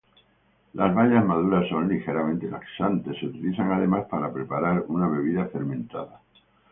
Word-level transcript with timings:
Las 0.73 0.95
bayas 0.95 1.23
maduras 1.23 1.69
son 1.69 1.87
ligeramente 1.87 2.49
laxantes, 2.49 3.19
se 3.19 3.27
utilizan 3.27 3.71
además 3.71 4.07
para 4.09 4.33
preparar 4.33 4.83
una 4.87 5.07
bebida 5.07 5.45
fermentada. 5.49 6.19